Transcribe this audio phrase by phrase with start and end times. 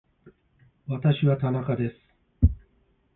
[0.87, 2.49] 私は田中です